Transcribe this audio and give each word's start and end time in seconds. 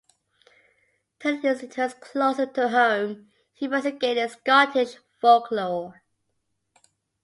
Turning 1.19 1.41
his 1.43 1.61
interest 1.61 1.99
closer 2.01 2.47
to 2.47 2.69
home, 2.69 3.29
he 3.53 3.65
investigated 3.65 4.31
Scottish 4.31 4.95
folklore. 5.19 6.01